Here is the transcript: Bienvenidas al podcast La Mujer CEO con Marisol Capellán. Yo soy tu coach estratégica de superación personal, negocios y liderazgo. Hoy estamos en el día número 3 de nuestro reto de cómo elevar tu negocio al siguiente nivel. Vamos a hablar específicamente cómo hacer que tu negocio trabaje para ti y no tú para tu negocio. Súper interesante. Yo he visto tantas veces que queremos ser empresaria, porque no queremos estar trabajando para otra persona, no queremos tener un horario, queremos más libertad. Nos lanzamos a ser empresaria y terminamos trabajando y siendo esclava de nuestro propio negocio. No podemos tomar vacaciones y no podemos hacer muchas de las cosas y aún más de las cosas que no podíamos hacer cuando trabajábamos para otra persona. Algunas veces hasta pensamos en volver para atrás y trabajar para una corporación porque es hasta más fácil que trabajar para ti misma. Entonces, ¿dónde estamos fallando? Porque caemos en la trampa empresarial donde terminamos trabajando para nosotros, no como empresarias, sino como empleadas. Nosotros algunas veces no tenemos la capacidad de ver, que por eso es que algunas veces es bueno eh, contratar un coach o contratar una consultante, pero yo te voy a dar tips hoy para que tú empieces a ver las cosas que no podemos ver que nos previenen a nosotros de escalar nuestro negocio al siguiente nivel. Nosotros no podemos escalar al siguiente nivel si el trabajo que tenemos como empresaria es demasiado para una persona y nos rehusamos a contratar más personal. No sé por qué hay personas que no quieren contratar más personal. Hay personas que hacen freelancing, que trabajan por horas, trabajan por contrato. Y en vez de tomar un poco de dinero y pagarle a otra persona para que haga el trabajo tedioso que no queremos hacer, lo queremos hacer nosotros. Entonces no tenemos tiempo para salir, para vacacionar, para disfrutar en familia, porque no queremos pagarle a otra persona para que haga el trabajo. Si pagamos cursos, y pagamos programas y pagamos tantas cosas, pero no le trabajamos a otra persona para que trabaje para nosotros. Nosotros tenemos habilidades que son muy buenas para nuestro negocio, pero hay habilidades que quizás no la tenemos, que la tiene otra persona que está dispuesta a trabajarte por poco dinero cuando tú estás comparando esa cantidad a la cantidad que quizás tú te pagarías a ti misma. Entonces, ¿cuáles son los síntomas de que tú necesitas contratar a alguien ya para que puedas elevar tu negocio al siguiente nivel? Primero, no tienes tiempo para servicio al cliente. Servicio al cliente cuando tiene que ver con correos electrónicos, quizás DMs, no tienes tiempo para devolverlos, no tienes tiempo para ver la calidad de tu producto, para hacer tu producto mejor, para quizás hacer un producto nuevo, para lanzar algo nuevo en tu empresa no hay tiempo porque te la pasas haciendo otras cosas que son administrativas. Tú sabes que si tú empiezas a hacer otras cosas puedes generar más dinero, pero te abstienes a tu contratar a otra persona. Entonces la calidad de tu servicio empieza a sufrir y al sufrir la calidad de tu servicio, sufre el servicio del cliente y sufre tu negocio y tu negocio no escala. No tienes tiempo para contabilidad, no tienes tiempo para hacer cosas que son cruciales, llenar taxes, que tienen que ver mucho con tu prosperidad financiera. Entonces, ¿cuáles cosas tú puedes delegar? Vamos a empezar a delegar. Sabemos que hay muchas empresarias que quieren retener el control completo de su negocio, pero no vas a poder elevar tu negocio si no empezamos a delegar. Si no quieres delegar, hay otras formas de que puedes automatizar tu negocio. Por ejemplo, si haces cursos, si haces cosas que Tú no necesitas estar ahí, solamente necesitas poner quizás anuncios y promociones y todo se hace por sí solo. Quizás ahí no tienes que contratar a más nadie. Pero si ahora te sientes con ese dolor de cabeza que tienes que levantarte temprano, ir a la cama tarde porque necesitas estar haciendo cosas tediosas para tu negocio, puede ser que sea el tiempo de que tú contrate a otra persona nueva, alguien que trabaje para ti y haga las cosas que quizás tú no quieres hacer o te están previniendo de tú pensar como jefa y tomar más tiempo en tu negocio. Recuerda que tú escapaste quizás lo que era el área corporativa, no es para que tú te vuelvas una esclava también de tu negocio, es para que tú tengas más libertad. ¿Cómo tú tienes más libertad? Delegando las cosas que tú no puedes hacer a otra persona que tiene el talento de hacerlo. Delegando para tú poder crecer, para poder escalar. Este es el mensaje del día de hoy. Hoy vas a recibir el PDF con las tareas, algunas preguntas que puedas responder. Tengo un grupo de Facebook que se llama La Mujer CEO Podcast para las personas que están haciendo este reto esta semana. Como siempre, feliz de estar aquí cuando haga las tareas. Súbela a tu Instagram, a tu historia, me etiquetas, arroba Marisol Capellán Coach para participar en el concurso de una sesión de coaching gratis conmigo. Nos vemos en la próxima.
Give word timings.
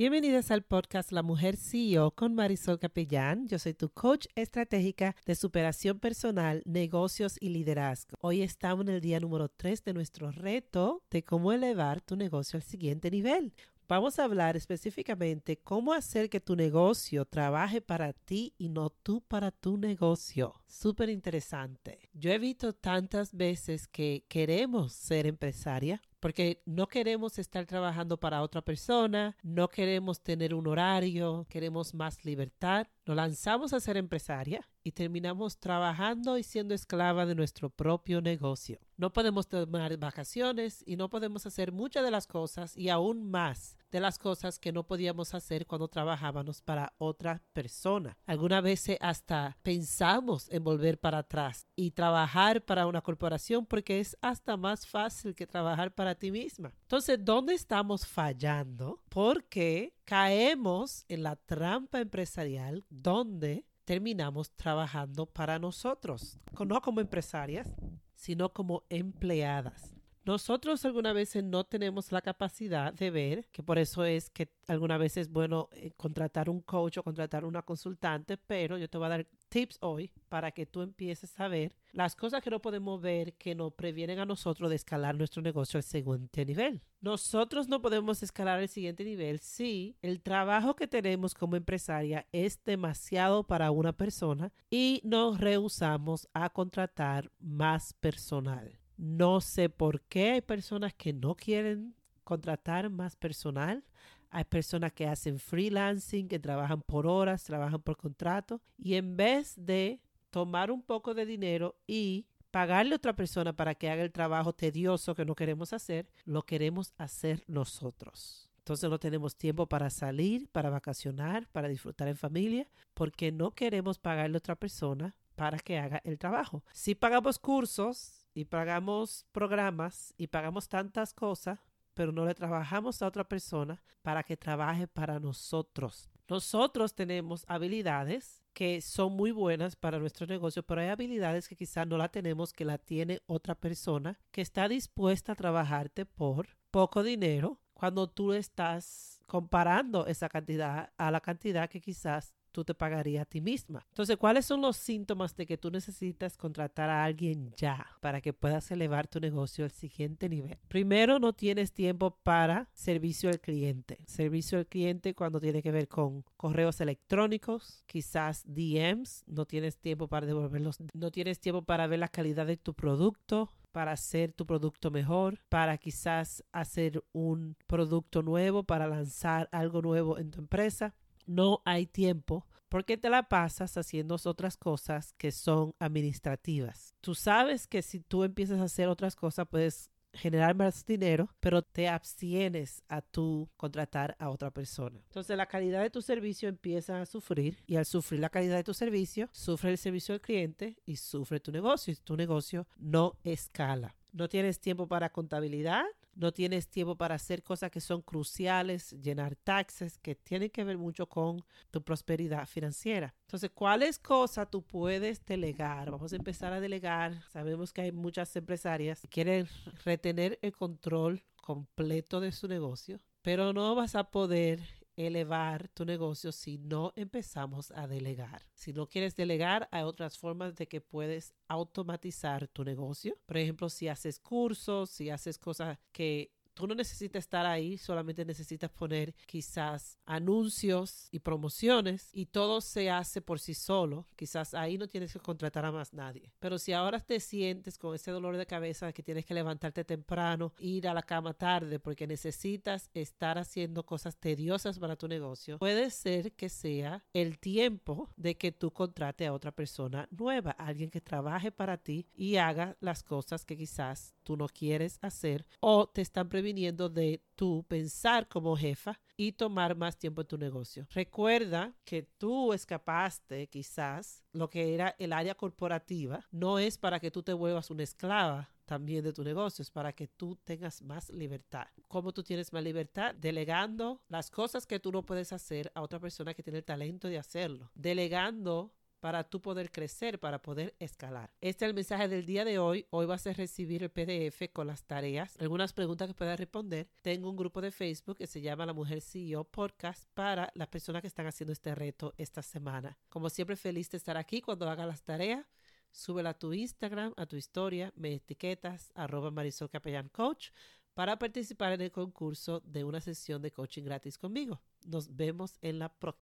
Bienvenidas 0.00 0.50
al 0.50 0.62
podcast 0.62 1.12
La 1.12 1.22
Mujer 1.22 1.58
CEO 1.58 2.12
con 2.12 2.34
Marisol 2.34 2.78
Capellán. 2.78 3.46
Yo 3.48 3.58
soy 3.58 3.74
tu 3.74 3.90
coach 3.90 4.28
estratégica 4.34 5.14
de 5.26 5.34
superación 5.34 5.98
personal, 5.98 6.62
negocios 6.64 7.36
y 7.38 7.50
liderazgo. 7.50 8.16
Hoy 8.22 8.40
estamos 8.40 8.86
en 8.86 8.94
el 8.94 9.02
día 9.02 9.20
número 9.20 9.50
3 9.50 9.84
de 9.84 9.92
nuestro 9.92 10.30
reto 10.30 11.02
de 11.10 11.22
cómo 11.22 11.52
elevar 11.52 12.00
tu 12.00 12.16
negocio 12.16 12.56
al 12.56 12.62
siguiente 12.62 13.10
nivel. 13.10 13.52
Vamos 13.90 14.18
a 14.18 14.24
hablar 14.24 14.56
específicamente 14.56 15.58
cómo 15.58 15.92
hacer 15.92 16.30
que 16.30 16.40
tu 16.40 16.56
negocio 16.56 17.26
trabaje 17.26 17.82
para 17.82 18.14
ti 18.14 18.54
y 18.56 18.70
no 18.70 18.88
tú 18.88 19.20
para 19.20 19.50
tu 19.50 19.76
negocio. 19.76 20.54
Súper 20.66 21.10
interesante. 21.10 22.08
Yo 22.14 22.30
he 22.30 22.38
visto 22.38 22.72
tantas 22.72 23.34
veces 23.34 23.86
que 23.86 24.24
queremos 24.28 24.94
ser 24.94 25.26
empresaria, 25.26 26.00
porque 26.20 26.62
no 26.66 26.86
queremos 26.86 27.38
estar 27.38 27.66
trabajando 27.66 28.18
para 28.18 28.42
otra 28.42 28.62
persona, 28.62 29.36
no 29.42 29.68
queremos 29.68 30.22
tener 30.22 30.54
un 30.54 30.66
horario, 30.66 31.46
queremos 31.48 31.94
más 31.94 32.24
libertad. 32.24 32.86
Nos 33.06 33.16
lanzamos 33.16 33.72
a 33.72 33.80
ser 33.80 33.96
empresaria 33.96 34.68
y 34.84 34.92
terminamos 34.92 35.58
trabajando 35.58 36.38
y 36.38 36.42
siendo 36.42 36.74
esclava 36.74 37.26
de 37.26 37.34
nuestro 37.34 37.70
propio 37.70 38.20
negocio. 38.20 38.78
No 38.96 39.12
podemos 39.12 39.48
tomar 39.48 39.96
vacaciones 39.96 40.84
y 40.86 40.96
no 40.96 41.08
podemos 41.08 41.46
hacer 41.46 41.72
muchas 41.72 42.04
de 42.04 42.10
las 42.10 42.26
cosas 42.26 42.76
y 42.76 42.90
aún 42.90 43.30
más 43.30 43.78
de 43.90 44.00
las 44.00 44.18
cosas 44.18 44.58
que 44.58 44.72
no 44.72 44.86
podíamos 44.86 45.34
hacer 45.34 45.66
cuando 45.66 45.88
trabajábamos 45.88 46.60
para 46.62 46.92
otra 46.98 47.42
persona. 47.52 48.16
Algunas 48.26 48.62
veces 48.62 48.98
hasta 49.00 49.56
pensamos 49.62 50.48
en 50.50 50.62
volver 50.62 50.98
para 50.98 51.18
atrás 51.18 51.66
y 51.74 51.90
trabajar 51.90 52.62
para 52.62 52.86
una 52.86 53.00
corporación 53.00 53.66
porque 53.66 54.00
es 54.00 54.16
hasta 54.20 54.56
más 54.56 54.86
fácil 54.86 55.34
que 55.34 55.46
trabajar 55.46 55.94
para 55.94 56.09
ti 56.14 56.30
misma. 56.30 56.72
Entonces, 56.82 57.18
¿dónde 57.22 57.54
estamos 57.54 58.06
fallando? 58.06 59.02
Porque 59.08 59.94
caemos 60.04 61.04
en 61.08 61.22
la 61.22 61.36
trampa 61.36 62.00
empresarial 62.00 62.84
donde 62.88 63.64
terminamos 63.84 64.52
trabajando 64.52 65.26
para 65.26 65.58
nosotros, 65.58 66.38
no 66.64 66.80
como 66.80 67.00
empresarias, 67.00 67.68
sino 68.14 68.52
como 68.52 68.84
empleadas. 68.88 69.94
Nosotros 70.24 70.84
algunas 70.84 71.14
veces 71.14 71.42
no 71.42 71.64
tenemos 71.64 72.12
la 72.12 72.20
capacidad 72.20 72.92
de 72.92 73.10
ver, 73.10 73.48
que 73.50 73.62
por 73.62 73.78
eso 73.78 74.04
es 74.04 74.28
que 74.28 74.52
algunas 74.68 74.98
veces 74.98 75.26
es 75.26 75.32
bueno 75.32 75.68
eh, 75.72 75.92
contratar 75.96 76.50
un 76.50 76.60
coach 76.60 76.98
o 76.98 77.02
contratar 77.02 77.44
una 77.44 77.62
consultante, 77.62 78.36
pero 78.36 78.76
yo 78.76 78.88
te 78.88 78.98
voy 78.98 79.06
a 79.06 79.10
dar 79.10 79.26
tips 79.50 79.78
hoy 79.82 80.10
para 80.30 80.52
que 80.52 80.64
tú 80.64 80.80
empieces 80.80 81.38
a 81.38 81.48
ver 81.48 81.76
las 81.92 82.14
cosas 82.14 82.42
que 82.42 82.50
no 82.50 82.62
podemos 82.62 83.00
ver 83.00 83.34
que 83.34 83.54
nos 83.54 83.74
previenen 83.74 84.20
a 84.20 84.24
nosotros 84.24 84.70
de 84.70 84.76
escalar 84.76 85.16
nuestro 85.16 85.42
negocio 85.42 85.78
al 85.78 85.82
siguiente 85.82 86.46
nivel. 86.46 86.80
Nosotros 87.00 87.68
no 87.68 87.82
podemos 87.82 88.22
escalar 88.22 88.60
al 88.60 88.68
siguiente 88.68 89.04
nivel 89.04 89.40
si 89.40 89.96
el 90.00 90.22
trabajo 90.22 90.76
que 90.76 90.86
tenemos 90.86 91.34
como 91.34 91.56
empresaria 91.56 92.26
es 92.32 92.62
demasiado 92.64 93.44
para 93.44 93.70
una 93.70 93.92
persona 93.92 94.52
y 94.70 95.00
nos 95.04 95.40
rehusamos 95.40 96.28
a 96.32 96.48
contratar 96.50 97.30
más 97.40 97.92
personal. 97.94 98.78
No 98.96 99.40
sé 99.40 99.68
por 99.68 100.02
qué 100.02 100.32
hay 100.32 100.40
personas 100.42 100.94
que 100.94 101.12
no 101.12 101.34
quieren 101.34 101.94
contratar 102.22 102.90
más 102.90 103.16
personal. 103.16 103.82
Hay 104.30 104.44
personas 104.44 104.92
que 104.92 105.06
hacen 105.06 105.38
freelancing, 105.38 106.28
que 106.28 106.38
trabajan 106.38 106.82
por 106.82 107.06
horas, 107.06 107.44
trabajan 107.44 107.82
por 107.82 107.96
contrato. 107.96 108.60
Y 108.78 108.94
en 108.94 109.16
vez 109.16 109.54
de 109.56 110.00
tomar 110.30 110.70
un 110.70 110.82
poco 110.82 111.14
de 111.14 111.26
dinero 111.26 111.76
y 111.86 112.26
pagarle 112.50 112.94
a 112.94 112.96
otra 112.96 113.14
persona 113.14 113.52
para 113.52 113.74
que 113.74 113.90
haga 113.90 114.02
el 114.02 114.12
trabajo 114.12 114.52
tedioso 114.52 115.14
que 115.14 115.24
no 115.24 115.34
queremos 115.34 115.72
hacer, 115.72 116.08
lo 116.24 116.42
queremos 116.42 116.92
hacer 116.96 117.42
nosotros. 117.46 118.48
Entonces 118.58 118.88
no 118.88 118.98
tenemos 118.98 119.36
tiempo 119.36 119.66
para 119.66 119.90
salir, 119.90 120.48
para 120.48 120.70
vacacionar, 120.70 121.48
para 121.48 121.68
disfrutar 121.68 122.08
en 122.08 122.16
familia, 122.16 122.68
porque 122.94 123.32
no 123.32 123.52
queremos 123.52 123.98
pagarle 123.98 124.36
a 124.36 124.38
otra 124.38 124.54
persona 124.54 125.16
para 125.34 125.58
que 125.58 125.78
haga 125.78 126.00
el 126.04 126.18
trabajo. 126.18 126.62
Si 126.72 126.94
pagamos 126.94 127.38
cursos, 127.38 128.20
y 128.34 128.44
pagamos 128.44 129.26
programas 129.32 130.14
y 130.16 130.28
pagamos 130.28 130.68
tantas 130.68 131.12
cosas, 131.12 131.58
pero 132.00 132.12
no 132.12 132.24
le 132.24 132.34
trabajamos 132.34 133.02
a 133.02 133.06
otra 133.06 133.28
persona 133.28 133.82
para 134.00 134.22
que 134.22 134.34
trabaje 134.34 134.88
para 134.88 135.20
nosotros. 135.20 136.08
Nosotros 136.30 136.94
tenemos 136.94 137.44
habilidades 137.46 138.42
que 138.54 138.80
son 138.80 139.12
muy 139.12 139.32
buenas 139.32 139.76
para 139.76 139.98
nuestro 139.98 140.26
negocio, 140.26 140.62
pero 140.62 140.80
hay 140.80 140.88
habilidades 140.88 141.46
que 141.46 141.56
quizás 141.56 141.86
no 141.86 141.98
la 141.98 142.08
tenemos, 142.08 142.54
que 142.54 142.64
la 142.64 142.78
tiene 142.78 143.20
otra 143.26 143.54
persona 143.54 144.18
que 144.30 144.40
está 144.40 144.66
dispuesta 144.66 145.32
a 145.32 145.36
trabajarte 145.36 146.06
por 146.06 146.48
poco 146.70 147.02
dinero 147.02 147.60
cuando 147.74 148.08
tú 148.08 148.32
estás 148.32 149.20
comparando 149.26 150.06
esa 150.06 150.30
cantidad 150.30 150.94
a 150.96 151.10
la 151.10 151.20
cantidad 151.20 151.68
que 151.68 151.82
quizás 151.82 152.32
tú 152.50 152.64
te 152.64 152.74
pagarías 152.74 153.22
a 153.22 153.24
ti 153.24 153.40
misma. 153.40 153.86
Entonces, 153.88 154.16
¿cuáles 154.16 154.46
son 154.46 154.60
los 154.60 154.76
síntomas 154.76 155.34
de 155.36 155.46
que 155.46 155.58
tú 155.58 155.70
necesitas 155.70 156.36
contratar 156.36 156.90
a 156.90 157.04
alguien 157.04 157.52
ya 157.56 157.86
para 158.00 158.20
que 158.20 158.32
puedas 158.32 158.70
elevar 158.70 159.06
tu 159.06 159.20
negocio 159.20 159.64
al 159.64 159.70
siguiente 159.70 160.28
nivel? 160.28 160.58
Primero, 160.68 161.18
no 161.18 161.32
tienes 161.32 161.72
tiempo 161.72 162.16
para 162.22 162.68
servicio 162.72 163.30
al 163.30 163.40
cliente. 163.40 163.98
Servicio 164.06 164.58
al 164.58 164.66
cliente 164.66 165.14
cuando 165.14 165.40
tiene 165.40 165.62
que 165.62 165.70
ver 165.70 165.88
con 165.88 166.24
correos 166.36 166.80
electrónicos, 166.80 167.84
quizás 167.86 168.44
DMs, 168.46 169.24
no 169.26 169.46
tienes 169.46 169.78
tiempo 169.78 170.08
para 170.08 170.26
devolverlos, 170.26 170.78
no 170.92 171.10
tienes 171.10 171.40
tiempo 171.40 171.62
para 171.62 171.86
ver 171.86 171.98
la 171.98 172.08
calidad 172.08 172.46
de 172.46 172.56
tu 172.56 172.74
producto, 172.74 173.52
para 173.72 173.92
hacer 173.92 174.32
tu 174.32 174.46
producto 174.46 174.90
mejor, 174.90 175.38
para 175.48 175.78
quizás 175.78 176.44
hacer 176.52 177.04
un 177.12 177.56
producto 177.66 178.22
nuevo, 178.22 178.64
para 178.64 178.88
lanzar 178.88 179.48
algo 179.52 179.80
nuevo 179.82 180.18
en 180.18 180.30
tu 180.30 180.40
empresa 180.40 180.94
no 181.30 181.62
hay 181.64 181.86
tiempo 181.86 182.46
porque 182.68 182.96
te 182.96 183.08
la 183.08 183.28
pasas 183.28 183.76
haciendo 183.76 184.16
otras 184.24 184.56
cosas 184.56 185.14
que 185.16 185.32
son 185.32 185.74
administrativas. 185.78 186.94
Tú 187.00 187.14
sabes 187.14 187.66
que 187.66 187.82
si 187.82 188.00
tú 188.00 188.24
empiezas 188.24 188.60
a 188.60 188.64
hacer 188.64 188.88
otras 188.88 189.16
cosas 189.16 189.46
puedes 189.48 189.90
generar 190.12 190.56
más 190.56 190.84
dinero, 190.84 191.28
pero 191.38 191.62
te 191.62 191.88
abstienes 191.88 192.82
a 192.88 193.00
tu 193.00 193.48
contratar 193.56 194.16
a 194.18 194.30
otra 194.30 194.50
persona. 194.50 195.00
Entonces 195.06 195.36
la 195.36 195.46
calidad 195.46 195.82
de 195.82 195.90
tu 195.90 196.02
servicio 196.02 196.48
empieza 196.48 197.00
a 197.00 197.06
sufrir 197.06 197.58
y 197.66 197.76
al 197.76 197.86
sufrir 197.86 198.20
la 198.20 198.28
calidad 198.28 198.56
de 198.56 198.64
tu 198.64 198.74
servicio, 198.74 199.28
sufre 199.32 199.70
el 199.70 199.78
servicio 199.78 200.12
del 200.12 200.20
cliente 200.20 200.78
y 200.84 200.96
sufre 200.96 201.38
tu 201.38 201.52
negocio 201.52 201.92
y 201.92 201.96
tu 201.96 202.16
negocio 202.16 202.66
no 202.76 203.16
escala. 203.22 203.94
No 204.12 204.28
tienes 204.28 204.60
tiempo 204.60 204.88
para 204.88 205.12
contabilidad, 205.12 205.84
no 206.20 206.32
tienes 206.32 206.68
tiempo 206.68 206.96
para 206.96 207.14
hacer 207.14 207.42
cosas 207.42 207.70
que 207.70 207.80
son 207.80 208.02
cruciales, 208.02 208.92
llenar 208.92 209.36
taxes, 209.36 209.98
que 209.98 210.14
tienen 210.14 210.50
que 210.50 210.64
ver 210.64 210.76
mucho 210.76 211.08
con 211.08 211.42
tu 211.70 211.82
prosperidad 211.82 212.46
financiera. 212.46 213.14
Entonces, 213.22 213.50
¿cuáles 213.52 213.98
cosas 213.98 214.50
tú 214.50 214.62
puedes 214.62 215.24
delegar? 215.24 215.90
Vamos 215.90 216.12
a 216.12 216.16
empezar 216.16 216.52
a 216.52 216.60
delegar. 216.60 217.22
Sabemos 217.30 217.72
que 217.72 217.80
hay 217.82 217.92
muchas 217.92 218.34
empresarias 218.36 219.00
que 219.00 219.08
quieren 219.08 219.48
retener 219.84 220.38
el 220.42 220.52
control 220.52 221.22
completo 221.40 222.20
de 222.20 222.32
su 222.32 222.46
negocio, 222.46 223.00
pero 223.22 223.52
no 223.52 223.74
vas 223.74 223.94
a 223.94 224.04
poder 224.04 224.60
elevar 224.96 225.68
tu 225.68 225.84
negocio 225.84 226.32
si 226.32 226.58
no 226.58 226.92
empezamos 226.96 227.70
a 227.70 227.86
delegar. 227.86 228.46
Si 228.54 228.72
no 228.72 228.88
quieres 228.88 229.16
delegar, 229.16 229.68
hay 229.70 229.82
otras 229.82 230.18
formas 230.18 230.54
de 230.56 230.68
que 230.68 230.80
puedes 230.80 231.34
automatizar 231.48 232.48
tu 232.48 232.64
negocio. 232.64 233.18
Por 233.26 233.38
ejemplo, 233.38 233.68
si 233.68 233.88
haces 233.88 234.18
cursos, 234.18 234.90
si 234.90 235.10
haces 235.10 235.38
cosas 235.38 235.78
que 235.92 236.32
Tú 236.60 236.66
no 236.66 236.74
necesitas 236.74 237.24
estar 237.24 237.46
ahí, 237.46 237.78
solamente 237.78 238.22
necesitas 238.22 238.68
poner 238.68 239.14
quizás 239.24 239.98
anuncios 240.04 241.08
y 241.10 241.20
promociones 241.20 242.10
y 242.12 242.26
todo 242.26 242.60
se 242.60 242.90
hace 242.90 243.22
por 243.22 243.40
sí 243.40 243.54
solo. 243.54 244.06
Quizás 244.14 244.52
ahí 244.52 244.76
no 244.76 244.86
tienes 244.86 245.14
que 245.14 245.20
contratar 245.20 245.64
a 245.64 245.72
más 245.72 245.94
nadie. 245.94 246.34
Pero 246.38 246.58
si 246.58 246.74
ahora 246.74 247.00
te 247.00 247.18
sientes 247.18 247.78
con 247.78 247.94
ese 247.94 248.10
dolor 248.10 248.36
de 248.36 248.44
cabeza 248.44 248.92
que 248.92 249.02
tienes 249.02 249.24
que 249.24 249.32
levantarte 249.32 249.86
temprano, 249.86 250.52
ir 250.58 250.86
a 250.86 250.92
la 250.92 251.02
cama 251.02 251.32
tarde 251.32 251.80
porque 251.80 252.06
necesitas 252.06 252.90
estar 252.92 253.38
haciendo 253.38 253.86
cosas 253.86 254.18
tediosas 254.18 254.78
para 254.78 254.96
tu 254.96 255.08
negocio, 255.08 255.58
puede 255.60 255.88
ser 255.88 256.32
que 256.32 256.50
sea 256.50 257.02
el 257.14 257.38
tiempo 257.38 258.10
de 258.18 258.36
que 258.36 258.52
tú 258.52 258.70
contrate 258.70 259.26
a 259.26 259.32
otra 259.32 259.52
persona 259.52 260.06
nueva, 260.10 260.50
alguien 260.50 260.90
que 260.90 261.00
trabaje 261.00 261.50
para 261.50 261.78
ti 261.78 262.06
y 262.14 262.36
haga 262.36 262.76
las 262.80 263.02
cosas 263.02 263.46
que 263.46 263.56
quizás 263.56 264.14
tú 264.24 264.36
no 264.36 264.46
quieres 264.46 264.98
hacer 265.00 265.46
o 265.60 265.88
te 265.88 266.02
están 266.02 266.28
previniendo 266.50 266.88
de 266.88 267.22
tú 267.36 267.64
pensar 267.68 268.26
como 268.26 268.56
jefa 268.56 268.98
y 269.16 269.30
tomar 269.30 269.76
más 269.76 269.96
tiempo 269.96 270.22
en 270.22 270.26
tu 270.26 270.36
negocio. 270.36 270.84
Recuerda 270.90 271.72
que 271.84 272.02
tú 272.02 272.52
escapaste 272.52 273.46
quizás 273.46 274.24
lo 274.32 274.50
que 274.50 274.74
era 274.74 274.96
el 274.98 275.12
área 275.12 275.36
corporativa, 275.36 276.26
no 276.32 276.58
es 276.58 276.76
para 276.76 276.98
que 276.98 277.12
tú 277.12 277.22
te 277.22 277.32
vuelvas 277.32 277.70
una 277.70 277.84
esclava 277.84 278.50
también 278.64 279.04
de 279.04 279.12
tu 279.12 279.22
negocio, 279.22 279.62
es 279.62 279.70
para 279.70 279.92
que 279.92 280.08
tú 280.08 280.36
tengas 280.44 280.82
más 280.82 281.08
libertad. 281.10 281.68
¿Cómo 281.86 282.12
tú 282.12 282.24
tienes 282.24 282.52
más 282.52 282.64
libertad? 282.64 283.14
Delegando 283.14 284.02
las 284.08 284.28
cosas 284.28 284.66
que 284.66 284.80
tú 284.80 284.90
no 284.90 285.04
puedes 285.04 285.32
hacer 285.32 285.70
a 285.76 285.82
otra 285.82 286.00
persona 286.00 286.34
que 286.34 286.42
tiene 286.42 286.58
el 286.58 286.64
talento 286.64 287.06
de 287.06 287.18
hacerlo. 287.18 287.70
Delegando 287.74 288.72
para 289.00 289.24
tú 289.24 289.40
poder 289.40 289.72
crecer, 289.72 290.20
para 290.20 290.42
poder 290.42 290.74
escalar. 290.78 291.32
Este 291.40 291.64
es 291.64 291.70
el 291.70 291.74
mensaje 291.74 292.08
del 292.08 292.26
día 292.26 292.44
de 292.44 292.58
hoy. 292.58 292.86
Hoy 292.90 293.06
vas 293.06 293.26
a 293.26 293.32
recibir 293.32 293.82
el 293.82 293.90
PDF 293.90 294.52
con 294.52 294.66
las 294.66 294.84
tareas, 294.84 295.36
algunas 295.40 295.72
preguntas 295.72 296.08
que 296.08 296.14
puedas 296.14 296.38
responder. 296.38 296.88
Tengo 297.02 297.30
un 297.30 297.36
grupo 297.36 297.60
de 297.60 297.70
Facebook 297.70 298.18
que 298.18 298.26
se 298.26 298.40
llama 298.40 298.66
La 298.66 298.72
Mujer 298.72 299.00
CEO 299.00 299.44
Podcast 299.44 300.04
para 300.14 300.52
las 300.54 300.68
personas 300.68 301.00
que 301.00 301.08
están 301.08 301.26
haciendo 301.26 301.52
este 301.52 301.74
reto 301.74 302.14
esta 302.18 302.42
semana. 302.42 302.98
Como 303.08 303.30
siempre, 303.30 303.56
feliz 303.56 303.90
de 303.90 303.96
estar 303.96 304.16
aquí 304.16 304.40
cuando 304.40 304.68
haga 304.68 304.86
las 304.86 305.02
tareas. 305.02 305.46
Súbela 305.92 306.30
a 306.30 306.38
tu 306.38 306.52
Instagram, 306.52 307.14
a 307.16 307.26
tu 307.26 307.34
historia, 307.34 307.92
me 307.96 308.14
etiquetas, 308.14 308.92
arroba 308.94 309.32
Marisol 309.32 309.70
Capellán 309.70 310.08
Coach 310.08 310.50
para 310.94 311.18
participar 311.18 311.72
en 311.72 311.80
el 311.80 311.90
concurso 311.90 312.60
de 312.60 312.84
una 312.84 313.00
sesión 313.00 313.40
de 313.40 313.50
coaching 313.50 313.84
gratis 313.84 314.18
conmigo. 314.18 314.60
Nos 314.84 315.16
vemos 315.16 315.56
en 315.62 315.78
la 315.78 315.88
próxima. 315.88 316.18